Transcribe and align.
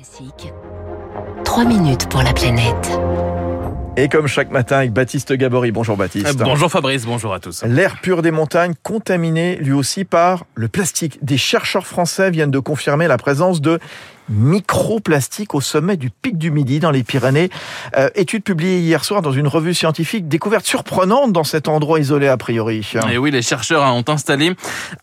Classique. 0.00 0.54
3 1.44 1.64
minutes 1.66 2.08
pour 2.08 2.22
la 2.22 2.32
planète. 2.32 2.98
Et 3.98 4.08
comme 4.08 4.28
chaque 4.28 4.50
matin 4.50 4.78
avec 4.78 4.94
Baptiste 4.94 5.30
Gabory. 5.34 5.72
Bonjour 5.72 5.98
Baptiste. 5.98 6.26
Euh, 6.26 6.32
bonjour 6.44 6.70
Fabrice, 6.70 7.04
bonjour 7.04 7.34
à 7.34 7.40
tous. 7.40 7.62
L'air 7.64 8.00
pur 8.00 8.22
des 8.22 8.30
montagnes 8.30 8.72
contaminé 8.82 9.56
lui 9.56 9.72
aussi 9.72 10.04
par 10.04 10.46
le 10.54 10.68
plastique. 10.68 11.22
Des 11.22 11.36
chercheurs 11.36 11.86
français 11.86 12.30
viennent 12.30 12.50
de 12.50 12.58
confirmer 12.60 13.08
la 13.08 13.18
présence 13.18 13.60
de 13.60 13.78
microplastique 14.30 15.54
au 15.54 15.60
sommet 15.60 15.96
du 15.96 16.10
pic 16.10 16.38
du 16.38 16.50
Midi 16.50 16.78
dans 16.78 16.90
les 16.90 17.02
Pyrénées. 17.02 17.50
Euh, 17.96 18.08
étude 18.14 18.44
publiée 18.44 18.78
hier 18.78 19.04
soir 19.04 19.22
dans 19.22 19.32
une 19.32 19.48
revue 19.48 19.74
scientifique, 19.74 20.28
découverte 20.28 20.64
surprenante 20.64 21.32
dans 21.32 21.44
cet 21.44 21.68
endroit 21.68 21.98
isolé 21.98 22.28
a 22.28 22.36
priori. 22.36 22.86
Et 23.10 23.18
oui, 23.18 23.30
les 23.30 23.42
chercheurs 23.42 23.82
ont 23.82 24.04
installé 24.08 24.54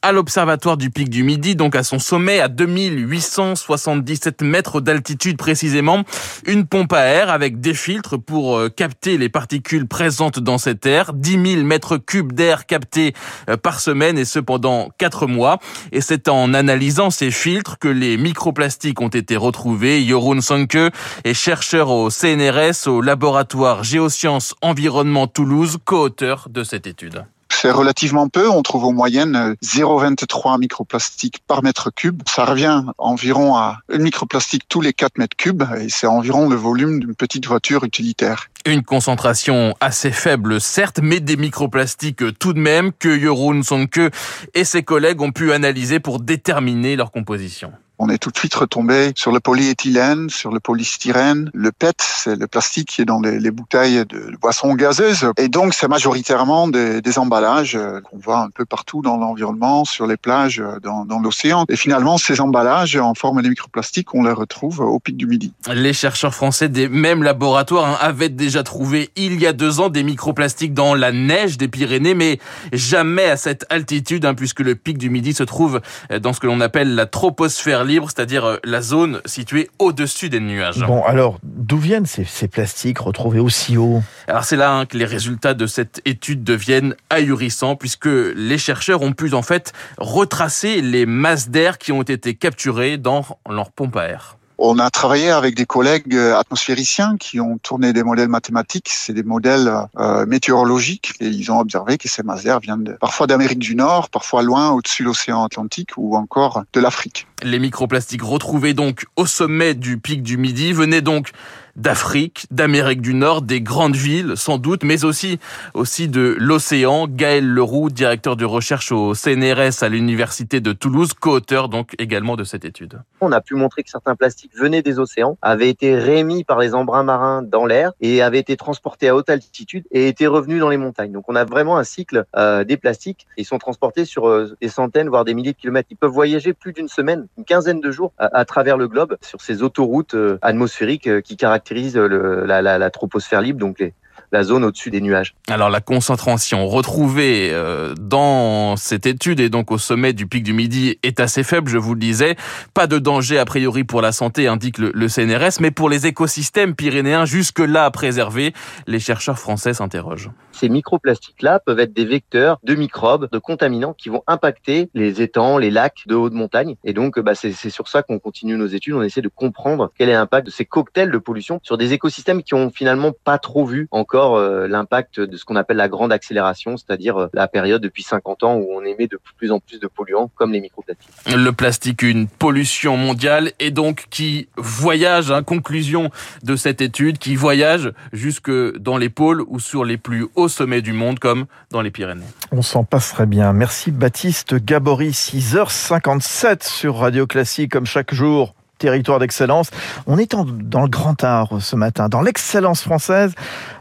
à 0.02 0.12
l'observatoire 0.12 0.78
du 0.78 0.90
pic 0.90 1.10
du 1.10 1.24
Midi, 1.24 1.56
donc 1.56 1.76
à 1.76 1.84
son 1.84 2.00
sommet 2.00 2.40
à 2.40 2.48
2877 2.48 4.42
mètres 4.42 4.82
d'altitude 4.82 5.38
précisément, 5.38 6.04
une 6.46 6.66
pompe 6.66 6.94
à 6.94 7.04
air 7.06 7.30
avec 7.30 7.60
des 7.60 7.74
filtres 7.74 8.18
pour 8.20 8.58
euh, 8.58 8.70
capter 8.70 9.18
les 9.18 9.30
particules 9.30 9.88
présentes 9.88 10.40
dans 10.40 10.58
cet 10.58 10.86
air, 10.86 11.14
10 11.14 11.54
000 11.56 11.64
mètres 11.64 11.98
cubes 11.98 12.32
d'air 12.32 12.66
captés 12.66 13.14
euh, 13.50 13.58
par 13.58 13.82
semaine 13.82 14.18
et 14.18 14.26
ce 14.26 14.40
pendant 14.40 14.90
4 14.98 15.28
mois. 15.28 15.60
Et 15.92 16.02
c'est 16.02 16.30
en 16.30 16.54
analysant 16.54 17.10
ces 17.10 17.32
filtres 17.32 17.78
que 17.78 17.88
les 17.88 18.18
microplastiques 18.18 19.02
ont 19.02 19.08
été 19.08 19.17
retrouvés. 19.38 20.06
Jorun 20.06 20.42
Sanke 20.42 20.78
est 21.24 21.34
chercheur 21.34 21.90
au 21.90 22.10
CNRS, 22.10 22.88
au 22.88 23.02
laboratoire 23.02 23.84
Géosciences 23.84 24.56
Environnement 24.62 25.28
Toulouse, 25.28 25.78
co-auteur 25.86 26.48
de 26.50 26.64
cette 26.64 26.88
étude. 26.88 27.26
C'est 27.60 27.72
relativement 27.72 28.30
peu. 28.30 28.48
On 28.48 28.62
trouve 28.62 28.86
en 28.86 28.94
moyenne 28.94 29.56
0,23 29.64 30.60
microplastiques 30.60 31.40
par 31.48 31.64
mètre 31.64 31.92
cube. 31.92 32.22
Ça 32.28 32.46
revient 32.46 32.84
environ 33.00 33.56
à 33.56 33.80
une 33.92 34.04
microplastique 34.04 34.70
tous 34.70 34.80
les 34.80 34.94
4 34.94 35.18
mètres 35.18 35.36
cubes 35.36 35.64
et 35.80 35.90
c'est 35.90 36.06
environ 36.06 36.50
le 36.50 36.56
volume 36.56 37.00
d'une 37.00 37.16
petite 37.16 37.48
voiture 37.48 37.84
utilitaire. 37.84 38.50
Une 38.68 38.84
concentration 38.84 39.76
assez 39.80 40.12
faible, 40.12 40.60
certes, 40.60 41.00
mais 41.02 41.22
des 41.22 41.38
microplastiques 41.38 42.38
tout 42.38 42.52
de 42.52 42.60
même 42.60 42.92
que 42.92 43.18
Jorun 43.18 43.64
Sonke 43.64 44.12
et 44.54 44.66
ses 44.66 44.84
collègues 44.84 45.22
ont 45.22 45.32
pu 45.32 45.54
analyser 45.54 46.02
pour 46.02 46.20
déterminer 46.20 46.98
leur 46.98 47.12
composition. 47.12 47.72
On 48.00 48.10
est 48.10 48.20
tout 48.20 48.30
de 48.30 48.38
suite 48.38 48.54
retombé 48.54 49.12
sur 49.16 49.32
le 49.32 49.40
polyéthylène, 49.40 50.30
sur 50.30 50.52
le 50.52 50.60
polystyrène. 50.60 51.50
Le 51.54 51.72
PET, 51.72 51.96
c'est 52.00 52.36
le 52.36 52.46
plastique 52.46 52.90
qui 52.90 53.02
est 53.02 53.06
dans 53.06 53.20
les, 53.20 53.50
bouteilles 53.50 54.06
de, 54.06 54.38
boissons 54.40 54.76
gazeuses. 54.76 55.32
Et 55.38 55.48
donc, 55.48 55.74
c'est 55.74 55.88
majoritairement 55.88 56.68
des, 56.68 57.02
emballages 57.18 57.76
euh, 57.76 58.00
qu'on 58.02 58.20
voit 58.20 58.42
un 58.42 58.50
peu 58.50 58.66
partout 58.66 59.02
dans 59.02 59.18
l'environnement, 59.18 59.84
sur 59.86 60.06
les 60.06 60.18
plages, 60.18 60.60
euh, 60.60 60.80
dans, 60.80 61.20
l'océan. 61.20 61.66
Et 61.70 61.76
finalement, 61.76 62.20
ces 62.20 62.40
emballages 62.40 62.96
en 62.98 63.16
forme 63.16 63.42
de 63.42 63.50
microplastiques, 63.50 64.14
on 64.14 64.24
les 64.24 64.32
retrouve 64.32 64.82
au 64.82 65.00
pic 65.00 65.18
du 65.18 65.26
Midi. 65.26 65.54
Les 65.74 65.94
chercheurs 65.94 66.36
français 66.36 66.70
des 66.70 66.90
mêmes 66.90 67.24
laboratoires 67.24 67.86
hein, 67.86 67.98
avaient 68.00 68.30
déjà 68.30 68.57
trouvé 68.64 69.10
il 69.16 69.40
y 69.40 69.48
a 69.48 69.54
deux 69.54 69.80
ans 69.80 69.90
des 69.90 70.04
microplastiques 70.04 70.74
dans 70.74 70.96
la 70.96 71.12
neige 71.12 71.58
des 71.58 71.68
Pyrénées, 71.68 72.14
mais 72.14 72.40
jamais 72.74 73.26
à 73.26 73.38
cette 73.38 73.66
altitude, 73.70 74.26
hein, 74.26 74.34
puisque 74.34 74.60
le 74.60 74.76
pic 74.76 74.98
du 74.98 75.10
Midi 75.10 75.34
se 75.34 75.44
trouve 75.44 75.82
euh, 76.12 76.20
dans 76.20 76.34
ce 76.34 76.40
que 76.40 76.48
l'on 76.48 76.62
appelle 76.62 76.96
la 76.96 77.06
troposphère 77.06 77.84
libre, 77.84 78.10
c'est-à-dire 78.14 78.46
euh, 78.46 78.58
la 78.64 78.82
zone 78.82 79.22
située 79.26 79.70
au-dessus 79.80 80.30
des 80.30 80.40
nuages. 80.40 80.80
Bon, 80.80 81.04
alors, 81.04 81.40
d'où 81.44 81.78
viennent 81.78 82.06
ces, 82.06 82.24
ces, 82.24 82.48
plastiques 82.48 83.00
retrouvés 83.00 83.40
aussi 83.40 83.78
haut? 83.78 84.02
Alors, 84.28 84.44
c'est 84.44 84.56
là 84.56 84.74
hein, 84.74 84.86
que 84.86 84.98
les 84.98 85.06
résultats 85.06 85.54
de 85.54 85.68
cette 85.68 86.02
étude 86.06 86.44
deviennent 86.44 86.96
ahurissants, 87.10 87.76
puisque 87.76 88.08
les 88.08 88.58
chercheurs 88.58 89.02
ont 89.02 89.14
pu 89.14 89.34
en 89.34 89.42
fait 89.42 89.74
retracer 89.98 90.82
les 90.82 91.06
masses 91.06 91.50
d'air 91.50 91.78
qui 91.78 91.92
ont 91.92 92.04
été 92.04 92.36
capturées 92.36 92.98
dans 92.98 93.26
leur 93.50 93.72
pompe 93.72 93.96
à 93.98 94.08
air. 94.08 94.38
On 94.60 94.80
a 94.80 94.90
travaillé 94.90 95.30
avec 95.30 95.56
des 95.56 95.68
collègues 95.68 96.16
euh, 96.16 96.36
atmosphériciens 96.36 97.16
qui 97.18 97.40
ont 97.40 97.60
tourné 97.60 97.94
des 97.94 98.02
modèles 98.02 98.28
mathématiques, 98.28 98.90
c'est 98.90 99.14
des 99.14 99.24
modèles 99.24 99.72
euh, 100.00 100.26
météorologiques, 100.26 101.14
et 101.20 101.28
ils 101.28 101.52
ont 101.52 101.60
observé 101.60 102.00
que 102.00 102.10
ces 102.10 102.24
d'air 102.44 102.60
viennent 102.60 102.98
parfois 103.00 103.28
d'Amérique 103.28 103.60
du 103.60 103.76
Nord, 103.76 104.10
parfois 104.10 104.42
loin 104.42 104.72
au-dessus 104.72 105.04
de 105.04 105.08
l'océan 105.08 105.44
Atlantique 105.44 105.92
ou 105.98 106.16
encore 106.16 106.64
de 106.74 106.80
l'Afrique. 106.80 107.28
Les 107.44 107.60
microplastiques 107.60 108.24
retrouvés 108.24 108.74
donc 108.74 109.06
au 109.16 109.28
sommet 109.28 109.76
du 109.76 110.00
pic 110.00 110.24
du 110.24 110.38
Midi. 110.38 110.74
Venaient 110.74 111.02
donc 111.02 111.32
d'Afrique, 111.78 112.48
d'Amérique 112.52 113.02
du 113.02 113.14
Nord, 113.14 113.44
des 113.44 113.62
grandes 113.62 113.96
villes 113.96 114.34
sans 114.36 114.58
doute, 114.58 114.84
mais 114.84 115.06
aussi 115.06 115.40
aussi 115.74 116.08
de 116.08 116.36
l'océan. 116.40 117.08
Gaël 117.08 117.48
Leroux, 117.48 117.90
directeur 117.90 118.36
de 118.36 118.46
recherche 118.46 118.92
au 118.92 119.14
CNRS 119.14 119.84
à 119.84 119.90
l'université 119.90 120.60
de 120.60 120.74
Toulouse, 120.74 121.14
co-auteur 121.14 121.70
donc 121.70 121.94
également 122.00 122.36
de 122.36 122.44
cette 122.44 122.66
étude. 122.66 123.00
On 123.22 123.32
a 123.32 123.42
pu 123.42 123.56
montrer 123.56 123.84
que 123.84 123.90
certains 123.90 124.16
plastiques 124.16 124.56
venaient 124.58 124.82
des 124.82 125.00
océans, 125.00 125.38
avaient 125.42 125.70
été 125.70 125.96
rémis 125.96 126.44
par 126.44 126.60
les 126.60 126.74
embruns 126.74 127.04
marins 127.04 127.44
dans 127.44 127.66
l'air 127.66 127.92
et 128.02 128.22
avaient 128.22 128.40
été 128.40 128.58
transportés 128.58 129.08
à 129.10 129.16
haute 129.16 129.30
altitude 129.30 129.86
et 129.92 130.08
étaient 130.08 130.28
revenus 130.28 130.60
dans 130.60 130.70
les 130.70 130.78
montagnes. 130.78 131.12
Donc 131.12 131.26
on 131.28 131.36
a 131.36 131.46
vraiment 131.46 131.78
un 131.78 131.84
cycle 131.84 132.26
euh, 132.36 132.64
des 132.64 132.78
plastiques. 132.78 133.28
Ils 133.38 133.46
sont 133.46 133.60
transportés 133.60 134.06
sur 134.06 134.28
euh, 134.28 134.56
des 134.62 134.70
centaines 134.70 135.10
voire 135.10 135.26
des 135.26 135.36
milliers 135.36 135.54
de 135.54 135.58
kilomètres. 135.58 135.90
Ils 135.92 135.98
peuvent 135.98 136.12
voyager 136.12 136.54
plus 136.54 136.74
d'une 136.74 136.88
semaine, 136.88 137.28
une 137.38 137.46
quinzaine 137.46 137.82
de 137.82 137.92
jours 137.92 138.14
à, 138.18 138.46
travers 138.46 138.78
le 138.78 138.88
globe 138.88 139.18
sur 139.22 139.42
ces 139.42 139.62
autoroutes 139.62 140.16
euh, 140.16 140.40
atmosphériques 140.42 141.22
qui 141.22 141.38
caractérisent 141.38 141.67
la, 141.74 142.62
la, 142.62 142.90
troposphère 142.90 143.42
libre, 143.42 143.60
donc 143.60 143.84
la 144.32 144.44
zone 144.44 144.64
au-dessus 144.64 144.92
des 144.92 145.02
nuages. 145.02 145.36
Alors 145.48 145.70
la 145.70 145.82
concentration 145.82 146.68
retrouvée 146.68 147.50
euh, 147.52 147.94
dans 148.00 148.76
cette 148.76 149.06
étude 149.06 149.40
et 149.40 149.50
donc 149.50 149.72
au 149.72 149.78
sommet 149.78 150.14
du 150.14 150.28
pic 150.28 150.44
du 150.44 150.54
Midi 150.54 151.00
est 151.04 151.20
assez 151.20 151.44
faible, 151.44 151.70
je 151.70 151.78
vous 151.78 151.94
le 151.94 152.00
disais. 152.00 152.36
Pas 152.74 152.88
de 152.88 153.00
danger 153.00 153.40
a 153.40 153.46
priori 153.46 153.84
pour 153.84 154.02
la 154.02 154.12
santé, 154.12 154.48
indique 154.48 154.78
le, 154.78 155.08
CNRS, 155.08 155.62
mais 155.62 155.72
pour 155.72 155.90
les 155.90 156.08
écosystèmes 156.08 156.76
pyrénéens 156.76 157.26
jusque-là 157.26 157.86
à 157.86 157.92
préserver, 157.92 158.54
les 158.88 159.00
chercheurs 159.00 159.40
français 159.40 159.74
s'interrogent. 159.74 160.30
Ces 160.52 160.70
microplastiques-là 160.70 161.60
peuvent 161.60 161.80
être 161.80 161.94
des 161.94 162.06
vecteurs 162.06 162.60
de 162.64 162.76
microbes, 162.76 163.30
de 163.32 163.38
contaminants 163.38 163.94
qui 163.94 164.10
vont 164.10 164.24
impacter 164.28 164.90
les 164.94 165.22
étangs, 165.22 165.58
les 165.58 165.70
lacs 165.70 166.04
de 166.08 166.16
haute 166.16 166.34
montagne. 166.34 166.76
Et 166.84 166.94
donc 166.94 167.20
bah, 167.20 167.36
c'est 167.36 167.54
sur 167.70 167.88
ça 167.88 168.04
qu'on 168.04 168.20
continue 168.20 168.58
nos 168.58 168.68
études, 168.68 168.96
on 168.96 169.04
essaie 169.04 169.22
de 169.22 169.30
comprendre 169.30 169.92
quel 169.98 170.10
est 170.10 170.14
l'impact 170.14 170.48
de 170.48 170.52
ces 170.52 170.66
cocktails 170.66 171.12
de 171.12 171.18
pollution 171.18 171.60
sur 171.64 171.78
des 171.78 171.94
écosystèmes 171.94 172.44
qui 172.44 172.56
ont 172.56 172.72
finalement 172.72 173.12
pas 173.24 173.38
trop 173.38 173.66
vu 173.66 173.88
encore 173.92 174.17
euh, 174.18 174.68
l'impact 174.68 175.20
de 175.20 175.38
ce 175.38 175.46
qu'on 175.46 175.56
appelle 175.56 175.78
la 175.78 175.88
grande 175.88 176.12
accélération, 176.12 176.78
c'est-à-dire 176.78 177.18
euh, 177.18 177.28
la 177.34 177.48
période 177.48 177.82
depuis 177.82 178.04
50 178.04 178.44
ans 178.44 178.56
où 178.56 178.68
on 178.72 178.84
émet 178.84 179.08
de 179.08 179.20
plus 179.38 179.52
en 179.52 179.60
plus 179.60 179.80
de 179.80 179.88
polluants 179.88 180.30
comme 180.36 180.52
les 180.52 180.62
microplastiques. 180.62 181.10
Le 181.28 181.52
plastique, 181.52 182.02
une 182.02 182.28
pollution 182.28 182.98
mondiale 182.98 183.52
et 183.60 183.72
donc 183.72 184.08
qui 184.10 184.48
voyage, 184.58 185.32
hein, 185.32 185.44
conclusion 185.44 186.10
de 186.44 186.56
cette 186.56 186.82
étude, 186.82 187.18
qui 187.18 187.36
voyage 187.36 187.92
jusque 188.14 188.52
dans 188.78 188.98
les 188.98 189.10
pôles 189.10 189.44
ou 189.48 189.60
sur 189.60 189.86
les 189.86 189.98
plus 189.98 190.28
hauts 190.36 190.50
sommets 190.50 190.82
du 190.82 190.94
monde 190.94 191.20
comme 191.20 191.46
dans 191.72 191.82
les 191.82 191.92
Pyrénées. 191.92 192.26
On 192.52 192.62
s'en 192.62 192.84
passerait 192.84 193.26
bien. 193.26 193.54
Merci 193.54 193.92
Baptiste 193.92 194.56
Gabory, 194.56 195.10
6h57 195.10 196.68
sur 196.68 196.98
Radio 196.98 197.28
Classique 197.28 197.72
comme 197.72 197.86
chaque 197.86 198.14
jour 198.14 198.57
territoire 198.78 199.20
d'excellence. 199.20 199.72
On 200.06 200.18
est 200.18 200.32
dans 200.32 200.82
le 200.82 200.90
Grand 200.90 201.24
Art 201.24 201.62
ce 201.62 201.76
matin, 201.76 202.10
dans 202.10 202.22
l'excellence 202.22 202.82
française, 202.82 203.34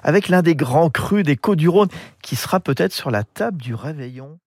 avec 0.03 0.29
l'un 0.29 0.43
des 0.43 0.55
grands 0.55 0.91
crus 0.91 1.25
des 1.25 1.37
Côtes 1.37 1.59
du 1.59 1.69
Rhône, 1.69 1.89
qui 2.23 2.37
sera 2.37 2.61
peut-être 2.61 2.93
sur 2.93 3.11
la 3.11 3.25
table 3.25 3.61
du 3.61 3.75
réveillon. 3.75 4.39